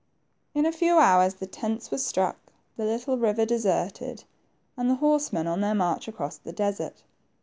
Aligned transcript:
"In 0.55 0.65
a 0.65 0.71
few 0.71 0.97
hours 0.97 1.35
the 1.35 1.45
tents 1.45 1.91
were 1.91 1.99
struck, 1.99 2.51
the 2.75 2.85
little 2.85 3.19
river 3.19 3.45
deserted, 3.45 4.23
and 4.75 4.89
the 4.89 4.95
horsemen 4.95 5.45
on 5.45 5.61
their 5.61 5.75
march 5.75 6.07
across 6.07 6.37
the 6.37 6.51
desert. 6.51 7.03